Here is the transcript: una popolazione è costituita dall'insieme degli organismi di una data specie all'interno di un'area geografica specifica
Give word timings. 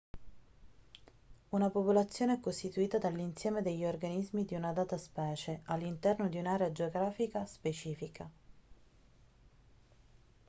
una 1.51 1.69
popolazione 1.69 2.33
è 2.33 2.39
costituita 2.39 2.97
dall'insieme 2.97 3.61
degli 3.61 3.85
organismi 3.85 4.45
di 4.45 4.55
una 4.55 4.73
data 4.73 4.97
specie 4.97 5.61
all'interno 5.65 6.27
di 6.27 6.39
un'area 6.39 6.71
geografica 6.71 7.45
specifica 7.45 8.27